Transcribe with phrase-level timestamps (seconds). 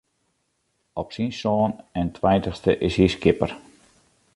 [1.01, 1.69] Op syn sân
[1.99, 3.51] en tweintichste is hy skipper.